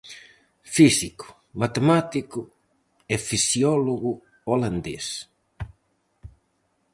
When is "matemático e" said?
1.63-3.15